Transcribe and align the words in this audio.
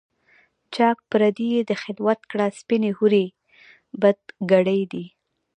چاک 0.75 0.97
پردې 1.09 1.45
یې 1.55 1.61
د 1.69 1.71
خلوت 1.81 2.19
کړه 2.31 2.45
سپیني 2.59 2.91
حوري، 2.97 3.25
بد 4.01 4.19
ګړی 4.51 4.81
دی 4.91 5.05